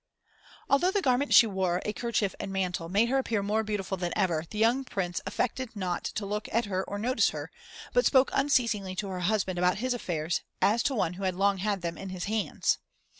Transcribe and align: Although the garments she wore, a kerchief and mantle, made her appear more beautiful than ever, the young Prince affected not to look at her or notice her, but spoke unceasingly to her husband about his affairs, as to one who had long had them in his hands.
Although 0.67 0.89
the 0.89 1.01
garments 1.03 1.35
she 1.35 1.45
wore, 1.45 1.79
a 1.85 1.93
kerchief 1.93 2.33
and 2.39 2.51
mantle, 2.51 2.89
made 2.89 3.09
her 3.09 3.19
appear 3.19 3.43
more 3.43 3.63
beautiful 3.63 3.97
than 3.97 4.11
ever, 4.15 4.45
the 4.49 4.57
young 4.57 4.83
Prince 4.83 5.21
affected 5.27 5.75
not 5.75 6.03
to 6.05 6.25
look 6.25 6.49
at 6.51 6.65
her 6.65 6.83
or 6.83 6.97
notice 6.97 7.29
her, 7.29 7.51
but 7.93 8.07
spoke 8.07 8.31
unceasingly 8.33 8.95
to 8.95 9.09
her 9.09 9.19
husband 9.19 9.59
about 9.59 9.77
his 9.77 9.93
affairs, 9.93 10.41
as 10.59 10.81
to 10.81 10.95
one 10.95 11.13
who 11.13 11.23
had 11.23 11.35
long 11.35 11.59
had 11.59 11.83
them 11.83 11.99
in 11.99 12.09
his 12.09 12.23
hands. 12.23 12.79